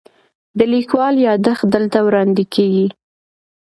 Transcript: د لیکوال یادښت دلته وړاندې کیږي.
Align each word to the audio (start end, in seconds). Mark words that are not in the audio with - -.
د 0.57 0.59
لیکوال 0.73 1.15
یادښت 1.27 1.65
دلته 1.73 1.99
وړاندې 2.07 2.43
کیږي. 2.53 2.87